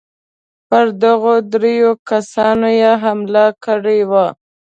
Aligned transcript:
پر 0.67 0.85
دغو 1.03 1.33
درېو 1.53 1.91
کسانو 2.09 2.69
یې 2.81 2.91
حمله 3.03 3.45
کړې 3.63 3.99
وه. 4.09 4.27